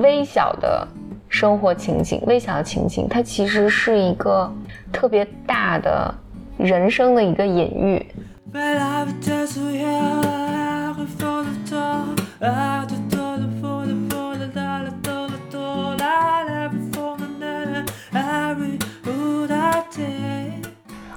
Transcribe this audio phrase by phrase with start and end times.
[0.00, 0.86] 微小的
[1.28, 4.50] 生活情景、微小的情景，它其实是一个
[4.90, 6.14] 特别大的
[6.56, 8.06] 人生的一个隐喻。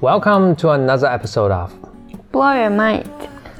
[0.00, 1.72] Welcome to another episode of
[2.32, 3.04] Blow Your Mind，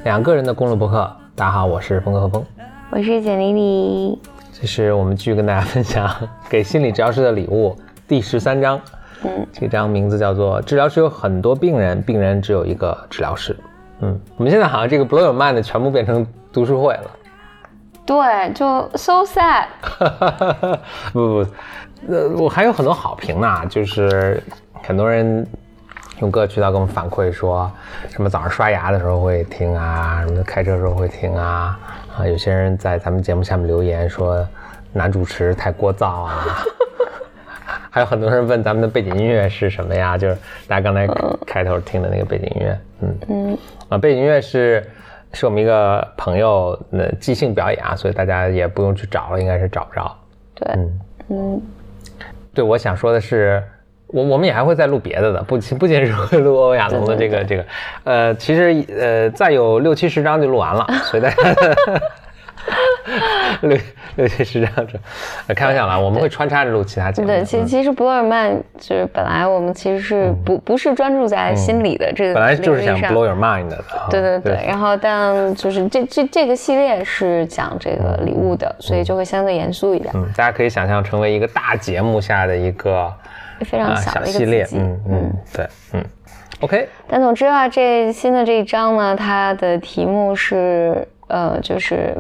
[0.05, 1.11] 两个人的公路博客。
[1.35, 2.45] 大家好，我是峰哥和峰，
[2.91, 4.19] 我是简丽丽。
[4.61, 6.11] 这是我们继续跟大家分享
[6.51, 7.77] 给心理治疗师的礼物
[8.09, 8.81] 第十三章。
[9.23, 13.57] 嗯，这章名字叫做“治疗师有很多病人，病人只有一个治疗师”。
[14.01, 17.11] 嗯，我们现在好像这个 Blow Your Mind 全部变成读书会了。
[18.05, 19.67] 对，就 so sad。
[21.13, 21.47] 不不，
[22.13, 24.43] 呃，我还有很多好评呢，就是
[24.83, 25.47] 很多人。
[26.21, 27.71] 用各个渠道给我们反馈说，
[28.09, 31.79] 什么早上刷牙的时候会听啊，什么开车时候会听啊，
[32.17, 34.47] 啊，有些人在咱们节目下面留言说
[34.93, 36.45] 男主持太聒噪啊，
[37.89, 40.19] 还有很多人问咱们的背景音乐是什么呀？
[40.19, 41.07] 就是大家刚才
[41.47, 44.85] 开头听的那个背景音乐，嗯嗯，啊，背景音乐是
[45.33, 50.17] 是我们一个朋友的即兴表演啊，所以大家也不用去找了，应该是找不着。
[50.55, 51.63] 对，嗯嗯，
[52.53, 53.63] 对，我想说的是。
[54.09, 57.65] 我我们也还会再录别的的，不不仅是会录欧亚龙的这个这个，
[58.05, 61.37] 呃，其实呃再有六七十张就录完了，所以大家
[63.61, 63.79] 六
[64.17, 67.29] 六七十张这，开玩笑啦，我们会穿插着录其他节目。
[67.29, 73.79] 对，其其实博尔曼就是本来我们其实是不不是专注在心理的这个，本来就是想 blow your mind 的。
[74.11, 80.11] 对对对，然后但就是这这这个系列是讲这个礼物的，所以就会相对严肃一点。
[80.15, 83.13] 嗯，大家可以想象成为一个大节目下的一个。
[83.65, 86.05] 非常小的一个系列，嗯嗯，对，嗯
[86.61, 86.89] ，OK。
[87.09, 92.17] 但总之啊，这新的这一章呢，它的题目是，呃，就是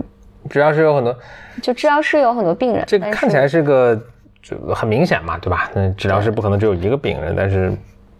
[0.50, 1.16] 治疗师有很多，
[1.62, 2.84] 就治疗室有很多病人。
[2.86, 4.00] 这看起来是个
[4.42, 5.70] 就很明显嘛，对吧？
[5.74, 7.72] 那治疗室不可能只有一个病人，但是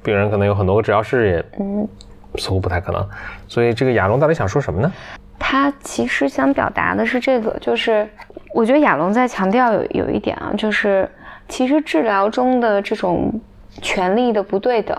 [0.03, 1.88] 病人可能有很多个治疗室，也嗯，
[2.37, 3.09] 似乎不太可能。
[3.47, 4.93] 所以这个亚龙到底想说什么呢？
[5.38, 8.09] 他其实想表达的是这个，就是
[8.53, 11.09] 我觉得亚龙在强调有有一点啊，就是。
[11.48, 13.32] 其实治疗中的这种
[13.81, 14.97] 权利的不对等，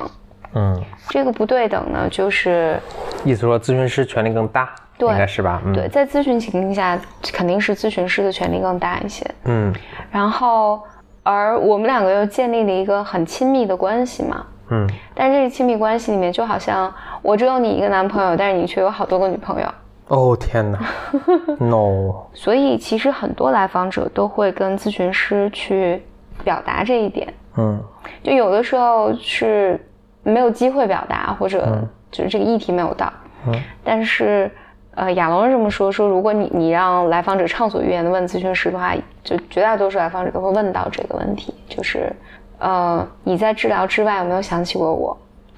[0.54, 2.80] 嗯，这个不对等呢，就是
[3.24, 5.62] 意思说咨询师权力更大，对，应该是吧？
[5.74, 7.00] 对，在咨询情境下，
[7.32, 9.74] 肯定是咨询师的权力更大一些，嗯。
[10.12, 10.82] 然后，
[11.24, 14.90] 而我们两个又建立了一个很亲密的关系嘛，嗯。
[15.14, 19.68] 但是这个亲密关系里面，就好像我只有你一个男朋友，但是你却有好多个女朋友。
[20.08, 20.80] 哦天哪，
[21.60, 22.26] no。
[22.34, 26.02] 所以其实很多来访者都会跟咨询师去。
[26.44, 27.82] 表达这一点，嗯，
[28.24, 29.80] 就有的时候是
[30.24, 33.12] 没有机会表达，或者就是这个议题没有到，
[33.48, 34.50] 嗯，但是，
[34.96, 42.12] 呃，亚龙是这么说，说如果你你让来访者畅所欲言的问咨询师的话，就绝大多数来访者都会问到这个问题，就是，
[42.60, 45.18] 呃，你在治疗之外有没有想起过我？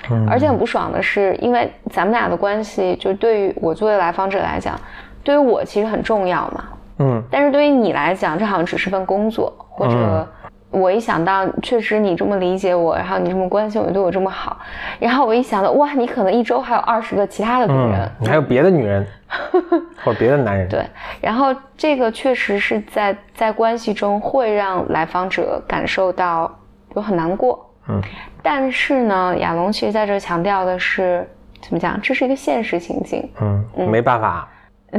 [0.09, 4.80] 嗯，而且很不爽的是，因为咱们俩的关系，就对于我作为来访者来讲，
[5.24, 6.63] 对于我其实很重要嘛，
[7.00, 10.28] 嗯，但是对于你来讲，这好像只是份工作，或者。
[10.72, 14.58] 我一想到，确实你这么理解我，然后你这么关心我，对我这么好，
[15.00, 19.06] 然后我一想到，哇，你可能一周还有二十个其他的女人，你还有别的女人，
[20.02, 20.70] 或者别的男人。
[20.70, 20.86] 对，
[21.20, 26.50] 然后这个确实是在在关系中会让来访者感受到
[26.96, 27.70] 有很难过。
[27.90, 28.02] 嗯，
[28.42, 31.28] 但是呢，亚龙其实在这强调的是，
[31.60, 32.00] 怎么讲？
[32.02, 33.30] 这是一个现实情境。
[33.42, 34.48] 嗯，没办法。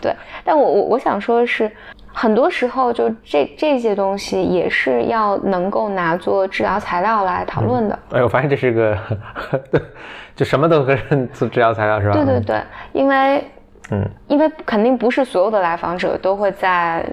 [0.00, 1.70] 对，但我我我想说的是。
[2.14, 7.98] 很多时候，就这这些东西也是要能够拿做治疗材料来讨论的。
[8.12, 8.96] 哎，我发现这是个，
[10.36, 10.98] 就什么都可以
[11.32, 12.14] 做治疗材料，是吧？
[12.14, 13.44] 对对对，因为，
[13.90, 17.04] 嗯，因为肯定不是所有的来访者都会在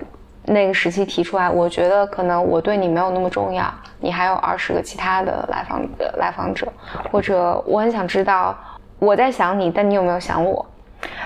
[0.45, 1.49] 那个时期提出来。
[1.49, 3.65] 我觉得可能我对你没有那么重要，
[3.99, 5.81] 你还有二十个其他的来访
[6.19, 6.67] 来访者，
[7.11, 8.55] 或者我很想知道
[8.99, 10.63] 我在想你，但你有没有想我？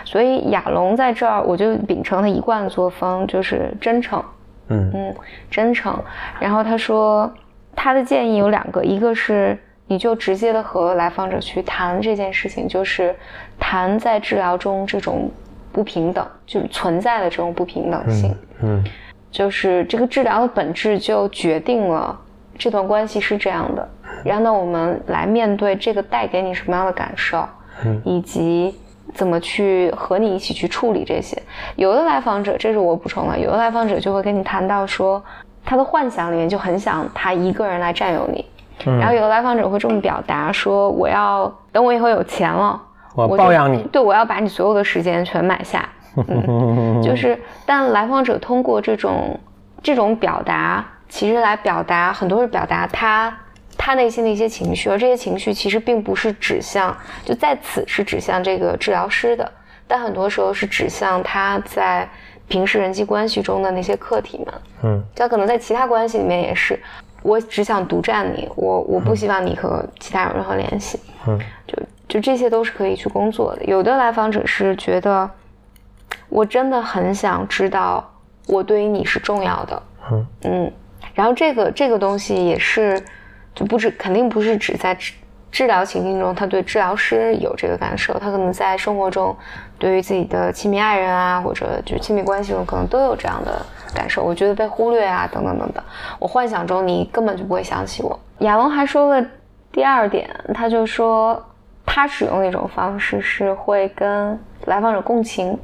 [0.04, 4.24] 所以亚龙在这儿，我就秉承他一贯的作风，就是真诚，
[4.70, 5.16] 嗯嗯，
[5.50, 5.98] 真诚。
[6.40, 7.32] 然后他说，
[7.76, 9.58] 他的建议有两个，一个是
[9.88, 13.16] 你就直接的和来访者去谈这件事情，就是
[13.60, 15.30] 谈在治疗中这种
[15.72, 18.84] 不平等，就是存在的这种不平等性，嗯，
[19.32, 22.18] 就是这个治疗的本质就决定了
[22.58, 23.90] 这段关系是这样的。
[24.24, 27.46] 然后呢，我们来面对这个带给你什么样的感受，
[27.84, 28.74] 嗯，以及。
[29.16, 31.42] 怎么去和你一起去处理这些？
[31.78, 35.24] 有的来访者，这是我补充了，有的来访者就会跟你谈到说，
[35.66, 38.46] 他的幻想里面就很想他一个人来占有你。
[38.84, 42.80] 然后有的来访者会这么表达说，我要等我以后有钱了，
[43.16, 45.88] 我包养你，对我要把你所有的时间全买下。
[46.28, 49.40] 嗯， 就是，但来访者通过这种
[49.82, 53.34] 这种表达，其实来表达很多是表达他
[53.78, 59.52] 他内心的一些情绪，而这些情绪其实并不是指向，就在此是指向这个治疗师的，
[59.88, 62.08] 但很多时候是指向他在
[62.48, 64.54] 平时人际关系中的那些课题们。
[64.84, 66.80] 嗯，就可能在其他关系里面也是，
[67.22, 71.00] 我只想独占你，我我不希望你和其他有任何联系。
[71.28, 73.66] 嗯，就就这些都是可以去工作的。
[73.66, 75.30] 有的来访者是觉得。
[76.28, 78.04] 我真的很想知道，
[78.48, 79.84] 我对于你是重要的。
[80.12, 80.74] 嗯嗯，
[81.14, 83.02] 然后这个这个东西也是，
[83.56, 85.14] 就不止肯定不是只在治
[85.52, 89.34] 治疗情境中，他对治疗师有这个感受，他可能在生活中，
[89.80, 94.22] 对于自己的亲密爱人啊，或者就亲密关系中，可能都有这样的感受。
[94.22, 95.82] 我觉得被忽略啊，等等等等。
[96.20, 98.20] 我幻想中你根本就不会想起我。
[98.40, 99.26] 亚龙还说了
[99.72, 101.42] 第二点，他就说
[101.86, 105.58] 他使用的一种方式是会跟来访者共情。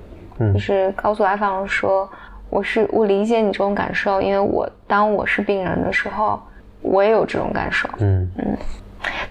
[0.53, 2.09] 就是告诉来访者说，
[2.49, 6.41] 我是我理解你这种感受，因为我当我是病人的时候，
[6.81, 7.89] 我也有这种感受。
[7.99, 8.57] 嗯嗯，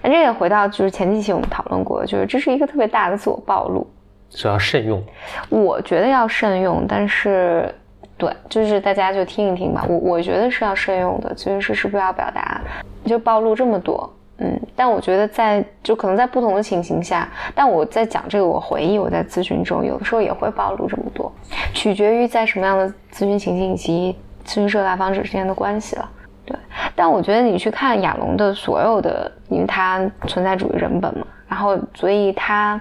[0.01, 3.85] 那这也回到就是前几期我们讨论过，就是这是一个特别大的自我暴露，
[4.29, 5.03] 所以要慎用。
[5.49, 7.73] 我觉得要慎用，但是
[8.17, 9.85] 对，就是大家就听一听吧。
[9.87, 12.61] 我我觉得是要慎用的，咨询师是不是要表达
[13.05, 14.11] 就暴露这么多？
[14.43, 21.31] 嗯，但我觉得在就可能在不同的情形下，但我在讲这个，我回忆我在咨询中有的时候也会暴露这么多，
[21.73, 26.09] 取决于在什么样的咨询情境以及咨询师来访者之间的关系了。
[26.51, 26.59] 对，
[26.95, 32.79] 但我觉得你去看亚龙的所有的，因为他存在主义人本嘛，然后所以他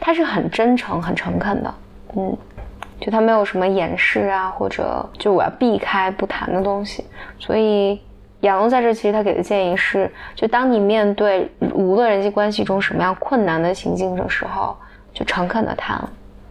[0.00, 1.74] 他是很真诚、很诚恳的，
[2.16, 2.36] 嗯，
[3.00, 7.04] 就他没有什么掩饰啊，或者就我要避开不谈的东西，
[7.38, 8.00] 所以。
[8.42, 14.76] 亚龙在这其实他给的建议是：就当你面对无论人际关系中什么样困难的情境的时候，
[15.14, 15.96] 就诚恳的谈，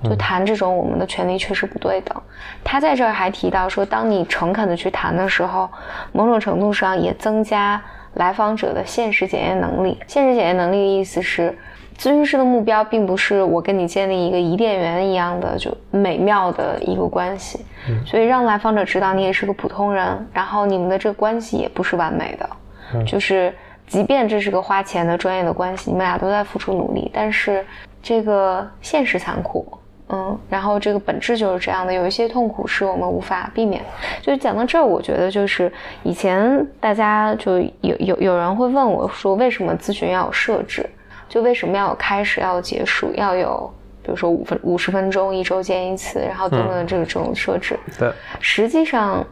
[0.04, 2.16] 就谈这种我们的权利确实不对等。
[2.64, 5.70] 他在这儿还提到说，当你诚恳的去谈的时候，
[6.12, 7.82] 某种程度上也增加
[8.16, 9.98] 来访者的现实检验能力。
[10.08, 11.58] 现实检验能力的意思是。
[11.98, 17.64] 咨询师的目标并不是我跟你建立一个伊甸园一样的就美妙的一个关系，
[18.08, 23.54] 所以让来访者知道你也是个普通人，然后你们的这个关系也不是完美的，就是
[23.86, 27.64] 即便这是个花钱的专业的关系，你们俩都在付出努力，但是
[28.02, 29.72] 这个现实残酷，
[30.12, 33.82] 嗯，然后这个本质就是这样的，有一些痛苦是我们无法避免。
[34.22, 35.72] 就讲到这儿，我觉得就是
[36.04, 40.90] 以前大家就有有有人会问我说，为什么咨询要有设置？
[41.30, 43.74] 就为什么要有开始，要有结束，要有，
[44.04, 47.80] 比如说五分五十分钟一周见一次，然后等等这种设置。
[47.98, 48.12] 对，
[48.42, 49.26] 实际上，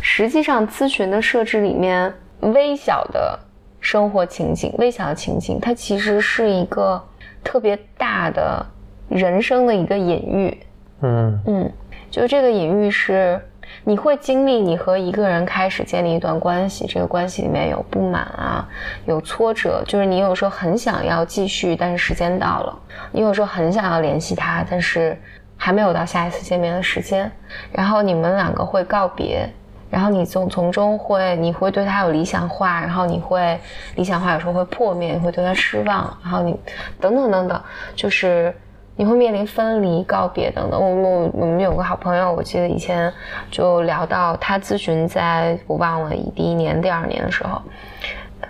[0.00, 2.10] 实际上咨询的设置里面，
[2.40, 3.38] 微小的
[3.80, 6.98] 生活情景、微小的情景，它其实是一个
[7.44, 8.64] 特别大的
[9.10, 10.58] 人生的一个隐喻。
[11.02, 11.72] 嗯嗯，
[12.10, 13.38] 就这个隐喻是。
[13.84, 18.68] 你会经历你和一个人开始建立一段关系，这个关系里面有不满啊，
[19.06, 22.76] 有挫折，就是你有时候很想要继续，但是时间到了；
[23.12, 25.16] 你有时候很想要联系他，但是
[25.56, 27.30] 还没有到下一次见面的时间。
[27.70, 29.48] 然后你们两个会告别，
[29.88, 33.56] 然后你从从中会，你会对他有理想化，然后你会
[33.94, 36.58] 理想化有时候会破灭，你会对他失望，然后你
[37.00, 37.62] 等等等等，
[37.94, 38.52] 就是。
[39.00, 40.78] 你会面临分离、告别等等。
[40.78, 43.10] 我我我们有个好朋友，我记得以前
[43.50, 47.62] 就聊到他咨询，在我忘了第一年、第二年的时候，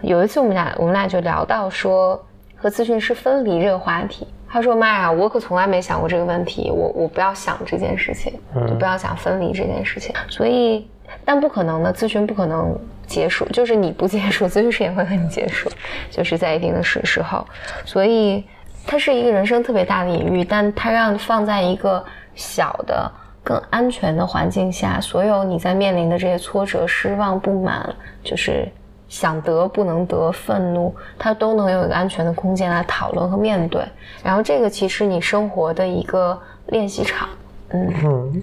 [0.03, 2.21] 有一次我们俩我们俩就聊到说
[2.57, 4.27] 和咨询师分离这个话题。
[4.49, 6.69] 他说：“妈呀，我可从来没想过这个问题。
[6.73, 8.33] 我我不要想这件事情，
[8.67, 10.13] 就不要想分离这件事情。
[10.29, 10.91] 所以，
[11.25, 12.77] 但不可能的，咨询不可能
[13.07, 15.71] 结束，就是你不结束，咨询师也会和你结束，
[16.11, 17.47] 就是在一定的时时候。
[17.85, 18.45] 所以。”
[18.87, 23.09] 它是一个人生特别大的隐喻，但它让放在一个小的、
[23.45, 27.89] 更安全的环境下，所有你在面临的这些挫折、失望、不满，
[28.25, 28.69] 就是
[29.09, 33.85] 想得不能得、愤怒，它都能有一个安全的空间来讨论和面对。
[34.25, 37.29] 然后这个其实你生活的一个练习场，
[37.71, 38.43] 嗯。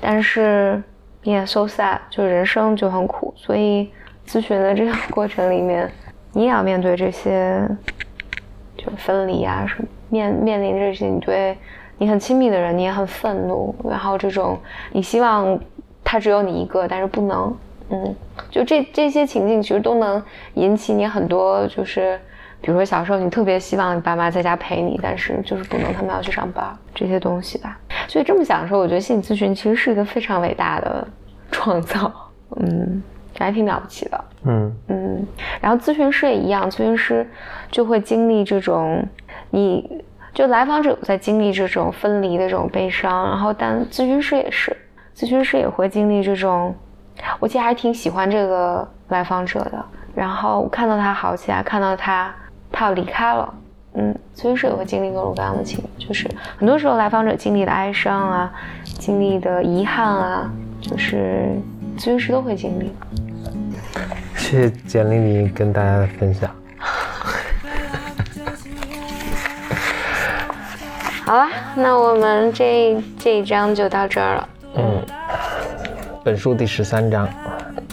[0.00, 0.80] 但是
[1.22, 3.90] 你也 so sad，就人生就很苦，所以
[4.28, 5.90] 咨询的这个过程里面，
[6.32, 7.66] 你也要面对这些。
[8.82, 11.56] 就分离啊，什么面面临这些，你对
[11.98, 14.58] 你很亲密的人，你也很愤怒，然后这种
[14.90, 15.58] 你希望
[16.02, 17.54] 他只有你一个，但是不能，
[17.90, 18.14] 嗯，
[18.50, 20.22] 就这这些情境其实都能
[20.54, 22.18] 引起你很多，就是
[22.62, 27.78] 比如说小时候你特别希望你爸妈在家陪你，但是就是不能，他们要去上班，这些东西吧。
[28.08, 31.06] 所以这么想的时候，我觉得心理咨询其实是一个非常伟大的
[31.50, 32.10] 创造，
[32.56, 33.02] 嗯。
[33.38, 35.26] 还挺了不起的，嗯嗯，
[35.60, 37.26] 然后咨询师也一样，咨询师
[37.70, 39.02] 就会经历这种，
[39.50, 40.02] 你
[40.34, 44.76] 就来访者在经历这种分离的这种悲伤，然后但咨询师也是，
[45.14, 46.74] 咨询师也会经历这种。
[47.38, 49.84] 我其实还挺喜欢这个来访者的，
[50.14, 52.34] 然后我看到他好起来，看到他
[52.72, 53.54] 他要离开了，
[53.92, 58.52] 嗯，咨询师也会经历各种各样的情，就是很多时候来访者经历的哀伤啊，
[58.84, 61.50] 经历的遗憾啊，就是
[61.98, 62.90] 咨询师都会经历。
[64.50, 66.50] 谢谢简丽丽跟大家的分享。
[71.24, 74.48] 好了，那我们这这一章就到这儿了。
[74.74, 75.00] 嗯，
[76.24, 77.28] 本书第十三章。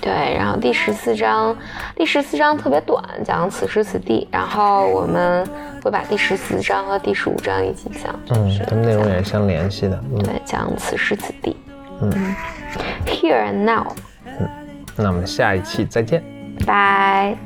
[0.01, 1.55] 对，然后第十四章，
[1.95, 4.27] 第十四章特别短，讲此时此地。
[4.31, 5.47] 然后我们
[5.83, 8.19] 会把第十四章和第十五章一起讲。
[8.31, 10.03] 嗯，它们内容也是相联系的。
[10.23, 11.55] 对，讲此时此地。
[12.01, 12.35] 嗯
[13.05, 13.93] ，Here and now。
[14.25, 14.49] 嗯，
[14.95, 16.23] 那我们下一期再见。
[16.65, 17.37] 拜。